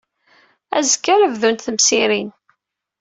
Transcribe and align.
Azekka 0.77 1.09
ara 1.13 1.27
bdunt 1.33 1.63
temsirin. 1.65 2.29